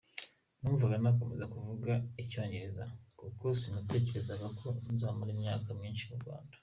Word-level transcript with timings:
Numvaga 0.61 0.95
nakomeza 1.03 1.45
kuvuga 1.53 1.91
icyongereza, 2.21 2.85
kuko 3.19 3.43
sinatekereza 3.59 4.33
ko 4.59 4.67
nzamara 4.93 5.29
imyaka 5.35 5.69
myinshi 5.79 6.05
mu 6.11 6.17
Rwanda. 6.23 6.55